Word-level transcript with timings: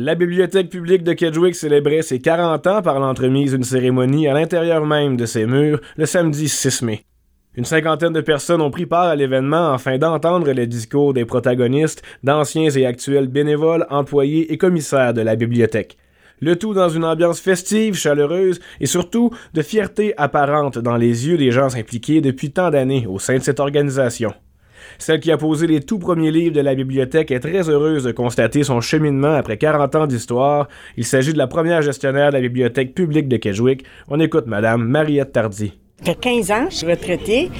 La 0.00 0.14
bibliothèque 0.14 0.70
publique 0.70 1.02
de 1.02 1.12
Kedgewick 1.12 1.56
célébrait 1.56 2.02
ses 2.02 2.20
40 2.20 2.68
ans 2.68 2.82
par 2.82 3.00
l'entremise 3.00 3.50
d'une 3.50 3.64
cérémonie 3.64 4.28
à 4.28 4.32
l'intérieur 4.32 4.86
même 4.86 5.16
de 5.16 5.26
ses 5.26 5.44
murs 5.44 5.80
le 5.96 6.06
samedi 6.06 6.48
6 6.48 6.82
mai. 6.82 7.04
Une 7.56 7.64
cinquantaine 7.64 8.12
de 8.12 8.20
personnes 8.20 8.60
ont 8.60 8.70
pris 8.70 8.86
part 8.86 9.08
à 9.08 9.16
l'événement 9.16 9.72
afin 9.72 9.98
d'entendre 9.98 10.52
les 10.52 10.68
discours 10.68 11.14
des 11.14 11.24
protagonistes, 11.24 12.04
d'anciens 12.22 12.70
et 12.70 12.86
actuels 12.86 13.26
bénévoles, 13.26 13.88
employés 13.90 14.52
et 14.52 14.56
commissaires 14.56 15.14
de 15.14 15.22
la 15.22 15.34
bibliothèque. 15.34 15.96
Le 16.38 16.54
tout 16.54 16.74
dans 16.74 16.90
une 16.90 17.04
ambiance 17.04 17.40
festive, 17.40 17.96
chaleureuse 17.96 18.60
et 18.78 18.86
surtout 18.86 19.32
de 19.52 19.62
fierté 19.62 20.14
apparente 20.16 20.78
dans 20.78 20.96
les 20.96 21.26
yeux 21.26 21.38
des 21.38 21.50
gens 21.50 21.74
impliqués 21.74 22.20
depuis 22.20 22.52
tant 22.52 22.70
d'années 22.70 23.08
au 23.08 23.18
sein 23.18 23.38
de 23.38 23.42
cette 23.42 23.58
organisation. 23.58 24.32
Celle 24.98 25.20
qui 25.20 25.30
a 25.30 25.36
posé 25.36 25.66
les 25.66 25.80
tout 25.80 25.98
premiers 25.98 26.30
livres 26.30 26.54
de 26.54 26.60
la 26.60 26.74
bibliothèque 26.74 27.30
est 27.30 27.40
très 27.40 27.68
heureuse 27.68 28.04
de 28.04 28.12
constater 28.12 28.64
son 28.64 28.80
cheminement 28.80 29.34
après 29.34 29.58
40 29.58 29.94
ans 29.94 30.06
d'histoire. 30.06 30.68
Il 30.96 31.04
s'agit 31.04 31.32
de 31.32 31.38
la 31.38 31.46
première 31.46 31.82
gestionnaire 31.82 32.30
de 32.30 32.34
la 32.34 32.40
bibliothèque 32.40 32.94
publique 32.94 33.28
de 33.28 33.36
Kedgewick. 33.36 33.84
On 34.08 34.20
écoute 34.20 34.46
Madame 34.46 34.84
Mariette 34.84 35.32
Tardy. 35.32 35.72
Ça 35.98 36.12
fait 36.12 36.20
15 36.20 36.50
ans 36.52 36.66
je 36.70 36.76
suis 36.76 36.86
retraitée, 36.86 37.50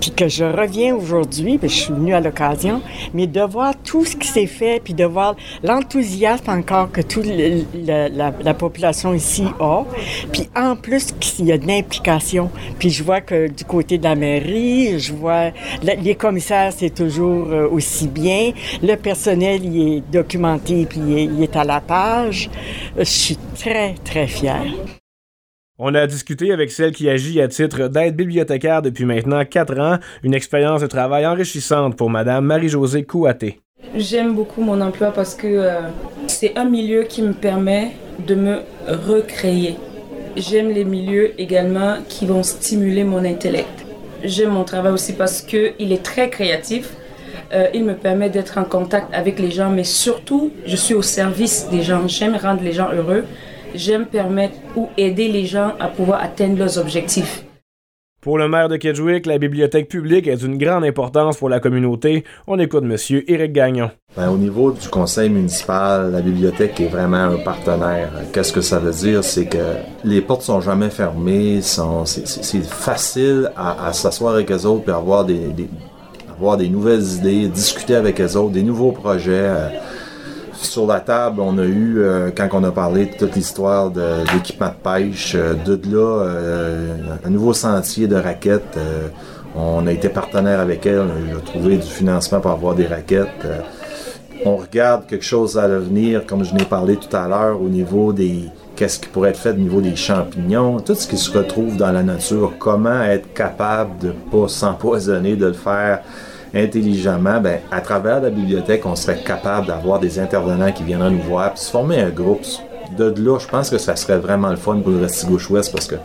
puis 0.00 0.10
que 0.10 0.28
je 0.28 0.44
reviens 0.44 0.94
aujourd'hui, 0.94 1.58
puis 1.58 1.68
je 1.68 1.74
suis 1.74 1.92
venue 1.92 2.14
à 2.14 2.20
l'occasion, 2.20 2.80
mais 3.14 3.26
de 3.26 3.40
voir 3.40 3.74
tout 3.84 4.04
ce 4.04 4.16
qui 4.16 4.28
s'est 4.28 4.46
fait, 4.46 4.80
puis 4.82 4.94
de 4.94 5.04
voir 5.04 5.36
l'enthousiasme 5.62 6.50
encore 6.50 6.90
que 6.90 7.00
toute 7.00 7.26
la, 7.26 8.08
la, 8.08 8.54
population 8.54 9.14
ici 9.14 9.44
a, 9.60 9.84
puis 10.32 10.48
en 10.56 10.76
plus 10.76 11.12
qu'il 11.20 11.46
y 11.46 11.52
a 11.52 11.58
de 11.58 11.66
l'implication, 11.66 12.50
puis 12.78 12.90
je 12.90 13.02
vois 13.04 13.20
que 13.20 13.48
du 13.48 13.64
côté 13.64 13.98
de 13.98 14.04
la 14.04 14.14
mairie, 14.14 14.98
je 14.98 15.12
vois 15.12 15.50
les 15.82 16.14
commissaires, 16.14 16.72
c'est 16.76 16.94
toujours 16.94 17.48
euh, 17.48 17.68
aussi 17.70 18.08
bien, 18.08 18.52
le 18.82 18.96
personnel, 18.96 19.64
il 19.64 19.96
est 19.96 20.00
documenté, 20.10 20.86
puis 20.86 21.00
il 21.00 21.42
est 21.42 21.56
à 21.56 21.64
la 21.64 21.80
page. 21.80 22.50
Je 22.96 23.04
suis 23.04 23.38
très, 23.56 23.94
très 24.04 24.26
fière. 24.26 24.64
On 25.80 25.94
a 25.94 26.08
discuté 26.08 26.50
avec 26.50 26.72
celle 26.72 26.90
qui 26.90 27.08
agit 27.08 27.40
à 27.40 27.46
titre 27.46 27.86
d'aide 27.86 28.16
bibliothécaire 28.16 28.82
depuis 28.82 29.04
maintenant 29.04 29.44
quatre 29.44 29.78
ans, 29.78 29.98
une 30.24 30.34
expérience 30.34 30.80
de 30.80 30.88
travail 30.88 31.24
enrichissante 31.24 31.94
pour 31.94 32.10
Madame 32.10 32.44
Marie-Josée 32.46 33.04
Kouaté. 33.04 33.60
J'aime 33.94 34.34
beaucoup 34.34 34.60
mon 34.60 34.80
emploi 34.80 35.12
parce 35.12 35.36
que 35.36 35.46
euh, 35.46 35.82
c'est 36.26 36.58
un 36.58 36.64
milieu 36.64 37.04
qui 37.04 37.22
me 37.22 37.32
permet 37.32 37.92
de 38.26 38.34
me 38.34 38.62
recréer. 38.88 39.76
J'aime 40.36 40.70
les 40.70 40.82
milieux 40.82 41.40
également 41.40 41.98
qui 42.08 42.26
vont 42.26 42.42
stimuler 42.42 43.04
mon 43.04 43.24
intellect. 43.24 43.86
J'aime 44.24 44.50
mon 44.50 44.64
travail 44.64 44.92
aussi 44.92 45.12
parce 45.12 45.42
qu'il 45.42 45.92
est 45.92 46.02
très 46.02 46.28
créatif. 46.28 46.90
Euh, 47.52 47.68
il 47.72 47.84
me 47.84 47.94
permet 47.94 48.30
d'être 48.30 48.58
en 48.58 48.64
contact 48.64 49.14
avec 49.14 49.38
les 49.38 49.52
gens, 49.52 49.70
mais 49.70 49.84
surtout, 49.84 50.50
je 50.66 50.74
suis 50.74 50.94
au 50.94 51.02
service 51.02 51.68
des 51.70 51.82
gens. 51.82 52.08
J'aime 52.08 52.34
rendre 52.34 52.64
les 52.64 52.72
gens 52.72 52.88
heureux 52.92 53.22
j'aime 53.74 54.06
permettre 54.06 54.56
ou 54.76 54.88
aider 54.96 55.28
les 55.28 55.46
gens 55.46 55.72
à 55.80 55.88
pouvoir 55.88 56.22
atteindre 56.22 56.58
leurs 56.58 56.78
objectifs. 56.78 57.44
Pour 58.20 58.36
le 58.36 58.48
maire 58.48 58.68
de 58.68 58.76
Kedgewick, 58.76 59.26
la 59.26 59.38
bibliothèque 59.38 59.88
publique 59.88 60.26
est 60.26 60.38
d'une 60.38 60.58
grande 60.58 60.84
importance 60.84 61.36
pour 61.36 61.48
la 61.48 61.60
communauté. 61.60 62.24
On 62.48 62.58
écoute 62.58 62.82
M. 62.82 62.96
Éric 63.28 63.52
Gagnon. 63.52 63.92
Ben, 64.16 64.28
au 64.28 64.36
niveau 64.36 64.72
du 64.72 64.88
conseil 64.88 65.30
municipal, 65.30 66.10
la 66.10 66.20
bibliothèque 66.20 66.80
est 66.80 66.88
vraiment 66.88 67.16
un 67.16 67.36
partenaire. 67.36 68.10
Qu'est-ce 68.32 68.52
que 68.52 68.60
ça 68.60 68.80
veut 68.80 68.90
dire? 68.90 69.22
C'est 69.22 69.46
que 69.46 69.76
les 70.02 70.20
portes 70.20 70.42
sont 70.42 70.60
jamais 70.60 70.90
fermées. 70.90 71.60
c'est, 71.62 72.64
facile 72.64 73.52
à, 73.56 73.92
s'asseoir 73.92 74.34
avec 74.34 74.50
eux 74.50 74.66
autres 74.66 74.88
et 74.88 74.92
avoir 74.92 75.24
des, 75.24 75.54
avoir 76.28 76.56
des 76.56 76.68
nouvelles 76.68 77.04
idées, 77.18 77.46
discuter 77.46 77.94
avec 77.94 78.20
eux 78.20 78.36
autres, 78.36 78.50
des 78.50 78.64
nouveaux 78.64 78.92
projets. 78.92 79.48
Sur 80.60 80.86
la 80.86 80.98
table, 80.98 81.40
on 81.40 81.56
a 81.58 81.64
eu, 81.64 82.00
euh, 82.00 82.30
quand 82.36 82.48
on 82.52 82.64
a 82.64 82.72
parlé 82.72 83.06
de 83.06 83.14
toute 83.14 83.36
l'histoire 83.36 83.90
de, 83.90 84.24
l'équipement 84.34 84.68
de 84.68 84.72
pêche, 84.82 85.34
euh, 85.36 85.54
de, 85.54 85.78
là, 85.88 86.24
euh, 86.24 86.96
un 87.24 87.30
nouveau 87.30 87.52
sentier 87.52 88.08
de 88.08 88.16
raquettes. 88.16 88.76
on 89.54 89.86
a 89.86 89.92
été 89.92 90.08
partenaire 90.08 90.58
avec 90.58 90.84
elle, 90.84 91.00
on 91.00 91.38
a 91.38 91.40
trouvé 91.40 91.76
du 91.76 91.86
financement 91.86 92.40
pour 92.40 92.50
avoir 92.50 92.74
des 92.74 92.86
raquettes. 92.86 93.46
on 94.44 94.56
regarde 94.56 95.06
quelque 95.06 95.24
chose 95.24 95.56
à 95.56 95.68
l'avenir, 95.68 96.26
comme 96.26 96.44
je 96.44 96.52
n'ai 96.54 96.64
parlé 96.64 96.96
tout 96.96 97.16
à 97.16 97.28
l'heure, 97.28 97.62
au 97.62 97.68
niveau 97.68 98.12
des 98.12 98.48
qu'est-ce 98.74 98.98
qui 98.98 99.08
pourrait 99.08 99.30
être 99.30 99.38
fait 99.38 99.50
au 99.50 99.54
niveau 99.54 99.80
des 99.80 99.96
champignons, 99.96 100.80
tout 100.80 100.94
ce 100.94 101.06
qui 101.06 101.16
se 101.16 101.36
retrouve 101.36 101.76
dans 101.76 101.92
la 101.92 102.02
nature, 102.02 102.52
comment 102.58 103.02
être 103.02 103.32
capable 103.32 103.98
de 103.98 104.10
pas 104.30 104.48
s'empoisonner, 104.48 105.36
de 105.36 105.46
le 105.46 105.52
faire 105.52 106.02
intelligemment, 106.54 107.40
ben, 107.40 107.60
à 107.70 107.80
travers 107.80 108.20
la 108.20 108.30
bibliothèque, 108.30 108.86
on 108.86 108.96
serait 108.96 109.22
capable 109.22 109.66
d'avoir 109.66 110.00
des 110.00 110.18
intervenants 110.18 110.72
qui 110.72 110.82
viendraient 110.82 111.10
nous 111.10 111.22
voir, 111.22 111.54
puis 111.54 111.62
se 111.62 111.70
former 111.70 112.00
un 112.00 112.10
groupe. 112.10 112.42
De 112.96 113.14
là, 113.22 113.38
je 113.38 113.46
pense 113.46 113.70
que 113.70 113.78
ça 113.78 113.96
serait 113.96 114.18
vraiment 114.18 114.48
le 114.48 114.56
fun 114.56 114.78
pour 114.80 114.92
le 114.92 115.02
Restigouche-Ouest 115.02 115.72
parce 115.72 115.86
que 115.86 115.96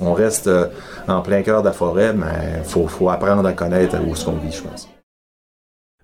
on 0.00 0.12
reste 0.12 0.48
euh, 0.48 0.66
en 1.06 1.20
plein 1.22 1.42
cœur 1.42 1.62
de 1.62 1.68
la 1.68 1.72
forêt, 1.72 2.12
mais 2.12 2.58
il 2.58 2.64
faut, 2.64 2.88
faut, 2.88 3.08
apprendre 3.08 3.46
à 3.46 3.52
connaître 3.52 3.96
où 4.04 4.12
est-ce 4.12 4.24
qu'on 4.24 4.32
vit, 4.32 4.50
je 4.50 4.62
pense. 4.62 4.88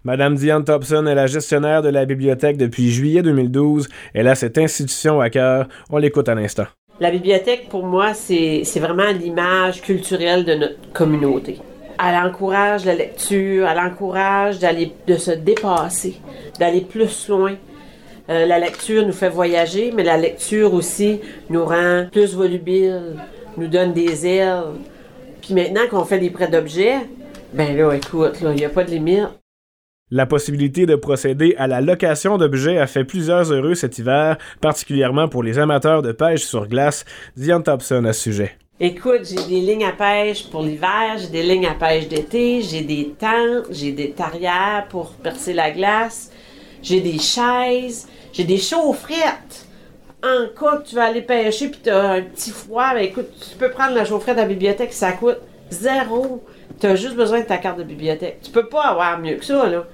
Madame 0.04 0.36
Diane 0.36 0.64
Thompson 0.64 1.04
est 1.06 1.14
la 1.14 1.26
gestionnaire 1.26 1.82
de 1.82 1.88
la 1.88 2.04
bibliothèque 2.04 2.56
depuis 2.56 2.90
juillet 2.90 3.22
2012. 3.22 3.88
Elle 4.14 4.28
a 4.28 4.36
cette 4.36 4.56
institution 4.56 5.20
à 5.20 5.28
cœur. 5.28 5.66
On 5.90 5.98
l'écoute 5.98 6.28
à 6.28 6.34
l'instant. 6.36 6.66
La 7.00 7.10
bibliothèque, 7.10 7.68
pour 7.68 7.84
moi, 7.84 8.14
c'est 8.14 8.62
vraiment 8.76 9.10
l'image 9.10 9.82
culturelle 9.82 10.44
de 10.44 10.54
notre 10.54 10.92
communauté 10.92 11.58
elle 11.98 12.16
encourage 12.16 12.84
la 12.84 12.94
lecture, 12.94 13.66
elle 13.66 13.78
encourage 13.78 14.58
d'aller, 14.58 14.92
de 15.06 15.16
se 15.16 15.30
dépasser, 15.30 16.20
d'aller 16.58 16.82
plus 16.82 17.28
loin. 17.28 17.56
Euh, 18.30 18.46
la 18.46 18.58
lecture 18.58 19.06
nous 19.06 19.12
fait 19.12 19.30
voyager, 19.30 19.92
mais 19.94 20.04
la 20.04 20.16
lecture 20.16 20.74
aussi 20.74 21.20
nous 21.48 21.64
rend 21.64 22.06
plus 22.12 22.34
volubiles, 22.34 23.16
nous 23.56 23.68
donne 23.68 23.92
des 23.92 24.26
ailes. 24.26 24.64
Puis 25.40 25.54
maintenant 25.54 25.86
qu'on 25.90 26.04
fait 26.04 26.18
des 26.18 26.30
prêts 26.30 26.48
d'objets, 26.48 26.98
ben 27.52 27.76
là, 27.76 27.94
écoute, 27.94 28.38
il 28.42 28.48
n'y 28.50 28.64
a 28.64 28.68
pas 28.68 28.84
de 28.84 28.90
limite. 28.90 29.28
La 30.10 30.26
possibilité 30.26 30.86
de 30.86 30.94
procéder 30.94 31.54
à 31.58 31.66
la 31.66 31.80
location 31.80 32.38
d'objets 32.38 32.78
a 32.78 32.86
fait 32.86 33.04
plusieurs 33.04 33.52
heureux 33.52 33.74
cet 33.74 33.98
hiver, 33.98 34.38
particulièrement 34.60 35.28
pour 35.28 35.42
les 35.42 35.58
amateurs 35.58 36.02
de 36.02 36.12
pêche 36.12 36.44
sur 36.44 36.66
glace. 36.66 37.04
Diane 37.36 37.62
Thompson 37.62 38.04
à 38.04 38.12
ce 38.12 38.22
sujet. 38.22 38.56
Écoute, 38.80 39.22
j'ai 39.24 39.44
des 39.48 39.60
lignes 39.60 39.84
à 39.84 39.90
pêche 39.90 40.48
pour 40.48 40.62
l'hiver, 40.62 41.16
j'ai 41.16 41.26
des 41.26 41.42
lignes 41.42 41.66
à 41.66 41.74
pêche 41.74 42.06
d'été, 42.06 42.62
j'ai 42.62 42.82
des 42.82 43.12
tentes, 43.18 43.66
j'ai 43.72 43.90
des 43.90 44.12
tarières 44.12 44.86
pour 44.88 45.10
percer 45.14 45.52
la 45.52 45.72
glace, 45.72 46.30
j'ai 46.80 47.00
des 47.00 47.18
chaises, 47.18 48.06
j'ai 48.32 48.44
des 48.44 48.56
chaufferettes. 48.56 49.66
En 50.22 50.46
cas 50.56 50.76
que 50.76 50.88
tu 50.90 50.94
vas 50.94 51.06
aller 51.06 51.22
pêcher 51.22 51.70
puis 51.70 51.90
as 51.90 52.08
un 52.12 52.22
petit 52.22 52.52
froid, 52.52 52.94
ben 52.94 53.00
écoute, 53.00 53.26
tu 53.50 53.56
peux 53.56 53.70
prendre 53.72 53.96
la 53.96 54.04
chaufferette 54.04 54.38
à 54.38 54.42
la 54.42 54.46
bibliothèque, 54.48 54.92
ça 54.92 55.10
coûte 55.10 55.38
zéro. 55.70 56.44
Tu 56.78 56.86
as 56.86 56.94
juste 56.94 57.16
besoin 57.16 57.40
de 57.40 57.46
ta 57.46 57.56
carte 57.56 57.78
de 57.78 57.82
bibliothèque. 57.82 58.38
Tu 58.44 58.52
peux 58.52 58.68
pas 58.68 58.82
avoir 58.82 59.18
mieux 59.18 59.38
que 59.38 59.44
ça, 59.44 59.68
là. 59.68 59.88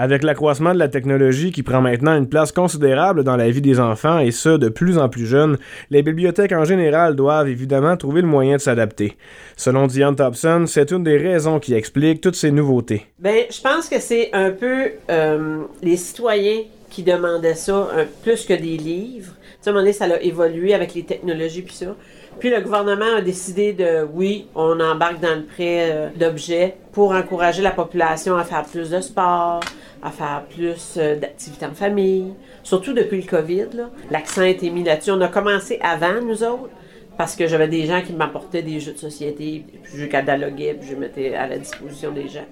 Avec 0.00 0.22
l'accroissement 0.22 0.72
de 0.72 0.78
la 0.78 0.86
technologie 0.86 1.50
qui 1.50 1.64
prend 1.64 1.80
maintenant 1.80 2.16
une 2.16 2.28
place 2.28 2.52
considérable 2.52 3.24
dans 3.24 3.36
la 3.36 3.50
vie 3.50 3.60
des 3.60 3.80
enfants 3.80 4.20
et 4.20 4.30
ce 4.30 4.50
de 4.50 4.68
plus 4.68 4.96
en 4.96 5.08
plus 5.08 5.26
jeunes, 5.26 5.58
les 5.90 6.04
bibliothèques 6.04 6.52
en 6.52 6.62
général 6.62 7.16
doivent 7.16 7.48
évidemment 7.48 7.96
trouver 7.96 8.20
le 8.20 8.28
moyen 8.28 8.54
de 8.54 8.60
s'adapter. 8.60 9.16
Selon 9.56 9.88
Diane 9.88 10.14
Thompson, 10.14 10.66
c'est 10.68 10.92
une 10.92 11.02
des 11.02 11.16
raisons 11.16 11.58
qui 11.58 11.74
explique 11.74 12.20
toutes 12.20 12.36
ces 12.36 12.52
nouveautés. 12.52 13.06
Ben, 13.18 13.46
je 13.50 13.60
pense 13.60 13.88
que 13.88 13.98
c'est 13.98 14.30
un 14.32 14.52
peu 14.52 14.92
euh, 15.10 15.62
les 15.82 15.96
citoyens 15.96 16.60
qui 16.90 17.02
demandaient 17.02 17.54
ça, 17.56 17.88
plus 18.22 18.44
que 18.44 18.54
des 18.54 18.76
livres. 18.76 19.32
Un 19.68 19.72
moment 19.72 19.80
donné, 19.80 19.92
ça 19.92 20.06
a 20.06 20.20
évolué 20.20 20.72
avec 20.72 20.94
les 20.94 21.04
technologies 21.04 21.62
puis 21.62 21.74
ça. 21.74 21.94
Puis 22.38 22.50
le 22.50 22.60
gouvernement 22.60 23.16
a 23.16 23.20
décidé 23.20 23.72
de, 23.72 24.06
oui, 24.14 24.46
on 24.54 24.80
embarque 24.80 25.20
dans 25.20 25.34
le 25.34 25.44
prêt 25.44 25.90
euh, 25.90 26.08
d'objets 26.14 26.76
pour 26.92 27.12
encourager 27.12 27.62
la 27.62 27.72
population 27.72 28.36
à 28.36 28.44
faire 28.44 28.64
plus 28.64 28.90
de 28.90 29.00
sport, 29.00 29.60
à 30.02 30.10
faire 30.10 30.44
plus 30.48 30.94
euh, 30.96 31.16
d'activités 31.16 31.66
en 31.66 31.74
famille. 31.74 32.32
Surtout 32.62 32.92
depuis 32.92 33.20
le 33.20 33.28
COVID, 33.28 33.88
l'accent 34.10 34.42
a 34.42 34.48
été 34.48 34.70
mis 34.70 34.84
là-dessus. 34.84 35.10
On 35.10 35.20
a 35.20 35.28
commencé 35.28 35.78
avant, 35.82 36.20
nous 36.22 36.44
autres, 36.44 36.70
parce 37.16 37.34
que 37.34 37.46
j'avais 37.46 37.68
des 37.68 37.86
gens 37.86 38.00
qui 38.02 38.12
m'apportaient 38.12 38.62
des 38.62 38.78
jeux 38.78 38.92
de 38.92 38.98
société, 38.98 39.64
puis 39.82 39.92
je 39.96 40.06
cataloguais, 40.06 40.76
puis 40.80 40.88
je 40.90 40.94
mettais 40.94 41.34
à 41.34 41.48
la 41.48 41.58
disposition 41.58 42.12
des 42.12 42.28
gens. 42.28 42.46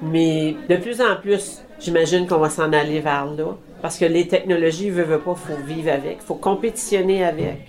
Mais 0.00 0.56
de 0.68 0.76
plus 0.76 1.00
en 1.02 1.16
plus, 1.20 1.62
j'imagine 1.78 2.26
qu'on 2.26 2.38
va 2.38 2.48
s'en 2.48 2.72
aller 2.72 3.00
vers 3.00 3.26
là, 3.26 3.56
parce 3.80 3.98
que 3.98 4.04
les 4.04 4.26
technologies, 4.26 4.90
veut, 4.90 5.04
veut 5.04 5.20
pas, 5.20 5.34
faut 5.34 5.56
vivre 5.64 5.90
avec, 5.92 6.20
faut 6.20 6.34
compétitionner 6.34 7.24
avec. 7.24 7.66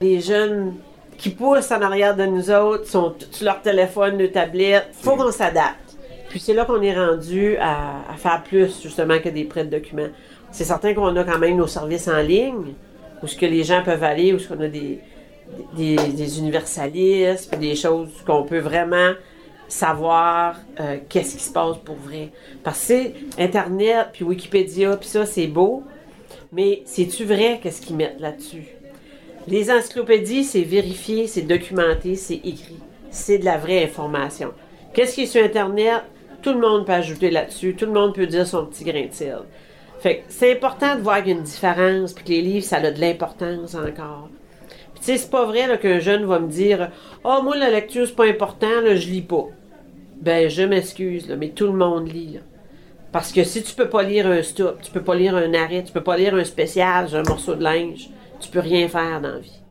Les 0.00 0.20
jeunes 0.20 0.74
qui 1.16 1.30
poussent 1.30 1.70
en 1.70 1.80
arrière 1.80 2.16
de 2.16 2.26
nous 2.26 2.50
autres 2.50 2.86
sont 2.86 3.14
sur 3.30 3.44
leur 3.44 3.62
téléphone, 3.62 4.18
leur 4.18 4.32
tablette. 4.32 4.88
Faut 4.92 5.16
qu'on 5.16 5.32
s'adapte. 5.32 5.96
Puis 6.28 6.40
c'est 6.40 6.54
là 6.54 6.64
qu'on 6.64 6.82
est 6.82 6.94
rendu 6.94 7.56
à, 7.58 8.02
faire 8.16 8.42
plus, 8.42 8.82
justement, 8.82 9.18
que 9.18 9.28
des 9.28 9.44
prêts 9.44 9.64
de 9.64 9.70
documents. 9.70 10.08
C'est 10.50 10.64
certain 10.64 10.94
qu'on 10.94 11.14
a 11.16 11.24
quand 11.24 11.38
même 11.38 11.56
nos 11.56 11.66
services 11.66 12.08
en 12.08 12.20
ligne, 12.20 12.74
où 13.22 13.26
ce 13.26 13.36
que 13.36 13.46
les 13.46 13.64
gens 13.64 13.82
peuvent 13.82 14.04
aller, 14.04 14.32
où 14.32 14.38
ce 14.38 14.48
qu'on 14.48 14.60
a 14.60 14.68
des, 14.68 15.00
des, 15.76 16.38
universalistes, 16.38 17.50
puis 17.50 17.60
des 17.60 17.76
choses 17.76 18.10
qu'on 18.26 18.42
peut 18.42 18.58
vraiment 18.58 19.12
savoir 19.68 20.56
euh, 20.80 20.98
qu'est-ce 21.08 21.36
qui 21.36 21.42
se 21.42 21.52
passe 21.52 21.76
pour 21.84 21.96
vrai. 21.96 22.30
Parce 22.62 22.86
que 22.88 23.40
Internet, 23.40 24.08
puis 24.12 24.24
Wikipédia, 24.24 24.96
puis 24.96 25.08
ça, 25.08 25.26
c'est 25.26 25.46
beau, 25.46 25.82
Mais 26.52 26.82
c'est-tu 26.84 27.24
vrai 27.24 27.60
qu'est-ce 27.62 27.82
qu'ils 27.82 27.96
mettent 27.96 28.20
là-dessus? 28.20 28.64
Les 29.48 29.70
encyclopédies, 29.70 30.44
c'est 30.44 30.62
vérifié, 30.62 31.26
c'est 31.26 31.42
documenté, 31.42 32.16
c'est 32.16 32.36
écrit. 32.36 32.78
C'est 33.10 33.38
de 33.38 33.44
la 33.44 33.58
vraie 33.58 33.84
information. 33.84 34.52
Qu'est-ce 34.92 35.14
qui 35.14 35.22
est 35.22 35.26
sur 35.26 35.44
Internet? 35.44 36.02
Tout 36.42 36.52
le 36.52 36.60
monde 36.60 36.86
peut 36.86 36.92
ajouter 36.92 37.30
là-dessus. 37.30 37.74
Tout 37.76 37.86
le 37.86 37.92
monde 37.92 38.14
peut 38.14 38.26
dire 38.26 38.46
son 38.46 38.66
petit 38.66 38.84
grain 38.84 39.06
de 39.06 39.12
sel. 39.12 39.38
Fait 40.00 40.18
que 40.18 40.22
c'est 40.28 40.52
important 40.52 40.96
de 40.96 41.00
voir 41.00 41.18
qu'il 41.18 41.28
y 41.28 41.34
a 41.34 41.38
une 41.38 41.44
différence, 41.44 42.12
puis 42.12 42.24
que 42.24 42.30
les 42.30 42.42
livres, 42.42 42.64
ça 42.64 42.76
a 42.76 42.90
de 42.90 43.00
l'importance 43.00 43.74
encore. 43.74 44.28
Tu 44.96 45.02
sais, 45.02 45.16
c'est 45.18 45.30
pas 45.30 45.44
vrai 45.44 45.78
qu'un 45.78 45.98
jeune 45.98 46.24
va 46.24 46.38
me 46.38 46.48
dire 46.48 46.90
«Oh, 47.24 47.40
moi, 47.42 47.56
la 47.56 47.70
lecture, 47.70 48.06
c'est 48.06 48.16
pas 48.16 48.26
important, 48.26 48.80
là, 48.82 48.96
je 48.96 49.08
lis 49.08 49.22
pas.» 49.22 49.46
Ben, 50.20 50.48
je 50.48 50.62
m'excuse, 50.62 51.34
mais 51.38 51.50
tout 51.50 51.66
le 51.66 51.72
monde 51.72 52.12
lit, 52.12 52.34
là. 52.34 52.40
Parce 53.12 53.32
que 53.32 53.44
si 53.44 53.62
tu 53.62 53.74
peux 53.74 53.88
pas 53.88 54.02
lire 54.02 54.26
un 54.26 54.42
stop, 54.42 54.80
tu 54.82 54.90
peux 54.90 55.02
pas 55.02 55.14
lire 55.14 55.36
un 55.36 55.54
arrêt, 55.54 55.82
tu 55.84 55.92
peux 55.92 56.02
pas 56.02 56.16
lire 56.16 56.34
un 56.34 56.44
spécial, 56.44 57.08
un 57.14 57.22
morceau 57.22 57.54
de 57.54 57.62
linge, 57.62 58.10
tu 58.40 58.50
peux 58.50 58.60
rien 58.60 58.88
faire 58.88 59.20
dans 59.20 59.28
la 59.28 59.38
vie. 59.38 59.62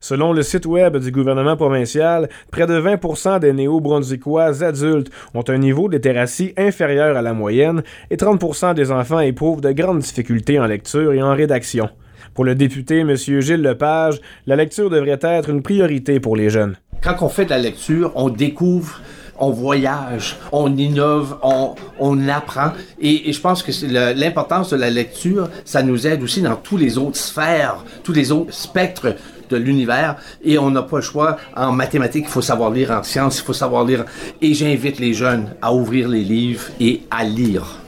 Selon 0.00 0.32
le 0.32 0.42
site 0.42 0.66
web 0.66 0.96
du 0.96 1.12
gouvernement 1.12 1.56
provincial, 1.56 2.28
près 2.50 2.66
de 2.66 2.80
20% 2.80 3.38
des 3.38 3.52
néo-brunswickois 3.52 4.62
adultes 4.62 5.10
ont 5.32 5.44
un 5.46 5.58
niveau 5.58 5.88
de 5.88 5.94
littératie 5.94 6.52
inférieur 6.56 7.16
à 7.16 7.22
la 7.22 7.34
moyenne 7.34 7.82
et 8.10 8.16
30% 8.16 8.74
des 8.74 8.90
enfants 8.90 9.20
éprouvent 9.20 9.60
de 9.60 9.70
grandes 9.70 10.00
difficultés 10.00 10.58
en 10.58 10.66
lecture 10.66 11.12
et 11.12 11.22
en 11.22 11.34
rédaction. 11.34 11.88
Pour 12.34 12.44
le 12.44 12.54
député 12.54 13.00
M. 13.00 13.14
Gilles 13.14 13.62
Lepage, 13.62 14.20
la 14.46 14.56
lecture 14.56 14.90
devrait 14.90 15.20
être 15.22 15.50
une 15.50 15.62
priorité 15.62 16.18
pour 16.18 16.36
les 16.36 16.50
jeunes. 16.50 16.76
Quand 17.00 17.16
on 17.22 17.28
fait 17.28 17.44
de 17.44 17.50
la 17.50 17.58
lecture, 17.58 18.10
on 18.14 18.28
découvre 18.28 19.00
on 19.42 19.50
voyage, 19.50 20.36
on 20.52 20.76
innove, 20.76 21.36
on, 21.42 22.28
apprend. 22.28 22.70
Et, 23.00 23.32
je 23.32 23.40
pense 23.40 23.64
que 23.64 23.72
l'importance 24.14 24.70
de 24.70 24.76
la 24.76 24.88
lecture, 24.88 25.50
ça 25.64 25.82
nous 25.82 26.06
aide 26.06 26.22
aussi 26.22 26.40
dans 26.42 26.54
tous 26.54 26.76
les 26.76 26.96
autres 26.96 27.16
sphères, 27.16 27.84
tous 28.04 28.12
les 28.12 28.30
autres 28.30 28.54
spectres 28.54 29.16
de 29.50 29.56
l'univers. 29.56 30.16
Et 30.44 30.58
on 30.58 30.70
n'a 30.70 30.82
pas 30.82 30.98
le 30.98 31.02
choix. 31.02 31.38
En 31.56 31.72
mathématiques, 31.72 32.26
il 32.28 32.30
faut 32.30 32.40
savoir 32.40 32.70
lire. 32.70 32.92
En 32.92 33.02
sciences, 33.02 33.40
il 33.40 33.42
faut 33.42 33.52
savoir 33.52 33.84
lire. 33.84 34.04
Et 34.40 34.54
j'invite 34.54 35.00
les 35.00 35.12
jeunes 35.12 35.48
à 35.60 35.74
ouvrir 35.74 36.08
les 36.08 36.22
livres 36.22 36.66
et 36.78 37.02
à 37.10 37.24
lire. 37.24 37.81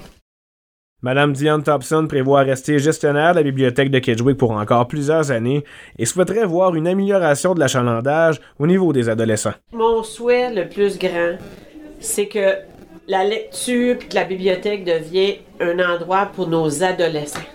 Madame 1.04 1.34
Diane 1.34 1.62
Thompson 1.62 2.06
prévoit 2.08 2.40
rester 2.40 2.78
gestionnaire 2.78 3.32
de 3.32 3.36
la 3.36 3.42
bibliothèque 3.42 3.90
de 3.90 3.98
Kedgewick 3.98 4.38
pour 4.38 4.52
encore 4.52 4.88
plusieurs 4.88 5.30
années 5.30 5.62
et 5.98 6.06
souhaiterait 6.06 6.46
voir 6.46 6.74
une 6.76 6.86
amélioration 6.86 7.52
de 7.52 7.60
l'achalandage 7.60 8.40
au 8.58 8.66
niveau 8.66 8.90
des 8.94 9.10
adolescents. 9.10 9.52
Mon 9.74 10.02
souhait 10.02 10.50
le 10.50 10.66
plus 10.66 10.98
grand, 10.98 11.36
c'est 12.00 12.26
que 12.26 12.54
la 13.06 13.22
lecture 13.22 13.96
et 13.96 14.06
que 14.06 14.14
la 14.14 14.24
bibliothèque 14.24 14.86
devienne 14.86 15.40
un 15.60 15.78
endroit 15.78 16.30
pour 16.34 16.48
nos 16.48 16.82
adolescents. 16.82 17.50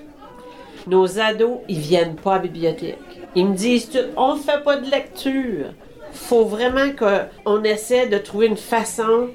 Nos 0.86 1.20
ados, 1.20 1.58
ils 1.68 1.80
viennent 1.80 2.18
pas 2.18 2.34
à 2.34 2.36
la 2.36 2.44
bibliothèque. 2.44 3.00
Ils 3.34 3.48
me 3.48 3.56
disent 3.56 3.90
on 4.16 4.36
ne 4.36 4.40
fait 4.40 4.64
pas 4.64 4.78
de 4.78 4.92
lecture. 4.92 5.74
Faut 6.12 6.46
vraiment 6.46 6.92
qu'on 6.92 7.64
essaie 7.64 8.06
de 8.06 8.20
trouver 8.20 8.46
une 8.46 8.58
façon 8.58 9.30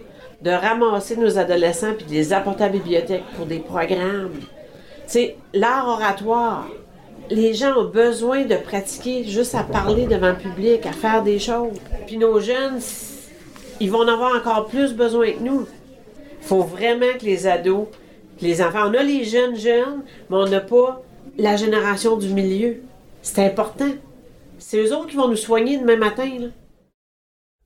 de 0.45 0.51
ramasser 0.51 1.17
nos 1.17 1.39
adolescents 1.39 1.95
puis 1.97 2.05
de 2.05 2.11
les 2.11 2.35
apporter 2.35 2.65
à 2.65 2.67
la 2.67 2.75
bibliothèque 2.75 3.25
pour 3.35 3.47
des 3.47 3.61
programmes. 3.61 4.41
Sais, 5.07 5.37
l'art 5.55 5.89
oratoire, 5.89 6.69
les 7.31 7.55
gens 7.55 7.79
ont 7.79 7.89
besoin 7.89 8.45
de 8.45 8.57
pratiquer 8.57 9.25
juste 9.25 9.55
à 9.55 9.63
parler 9.63 10.07
devant 10.07 10.29
le 10.29 10.37
public, 10.37 10.85
à 10.85 10.93
faire 10.93 11.23
des 11.23 11.39
choses. 11.39 11.79
Puis 12.07 12.19
nos 12.19 12.41
jeunes, 12.41 12.79
ils 13.81 13.91
vont 13.91 14.01
en 14.01 14.09
avoir 14.09 14.37
encore 14.37 14.67
plus 14.67 14.93
besoin 14.93 15.33
que 15.33 15.43
nous. 15.43 15.67
Il 16.43 16.47
faut 16.47 16.63
vraiment 16.63 17.17
que 17.19 17.25
les 17.25 17.47
ados, 17.47 17.87
les 18.43 18.61
enfants, 18.61 18.91
on 18.91 18.95
a 18.95 19.03
les 19.03 19.25
jeunes 19.25 19.57
jeunes, 19.57 20.03
mais 20.29 20.37
on 20.37 20.47
n'a 20.47 20.61
pas 20.61 21.03
la 21.39 21.57
génération 21.57 22.19
du 22.19 22.29
milieu. 22.29 22.83
C'est 23.23 23.47
important. 23.47 23.93
C'est 24.59 24.77
eux 24.77 24.95
autres 24.95 25.07
qui 25.07 25.17
vont 25.17 25.29
nous 25.29 25.37
soigner 25.37 25.79
demain 25.79 25.97
matin. 25.97 26.29
Là. 26.39 26.47